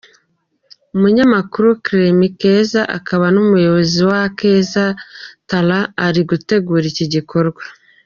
[0.95, 4.85] Umunyamakuru Clemy Keza, akanaba umuyobozi wa Akeza
[5.49, 7.63] talent iri gutegura iki gikorwa.